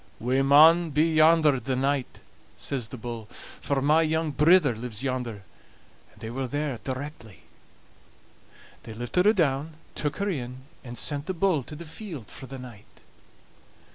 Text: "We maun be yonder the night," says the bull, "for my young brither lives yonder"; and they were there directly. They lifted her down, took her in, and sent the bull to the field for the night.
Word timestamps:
"We 0.19 0.41
maun 0.41 0.89
be 0.89 1.13
yonder 1.13 1.59
the 1.59 1.75
night," 1.75 2.21
says 2.57 2.87
the 2.87 2.97
bull, 2.97 3.27
"for 3.29 3.83
my 3.83 4.01
young 4.01 4.31
brither 4.31 4.75
lives 4.75 5.03
yonder"; 5.03 5.43
and 6.11 6.19
they 6.21 6.31
were 6.31 6.47
there 6.47 6.79
directly. 6.83 7.43
They 8.81 8.95
lifted 8.95 9.27
her 9.27 9.33
down, 9.33 9.75
took 9.93 10.17
her 10.17 10.31
in, 10.31 10.63
and 10.83 10.97
sent 10.97 11.27
the 11.27 11.35
bull 11.35 11.61
to 11.61 11.75
the 11.75 11.85
field 11.85 12.31
for 12.31 12.47
the 12.47 12.57
night. 12.57 13.01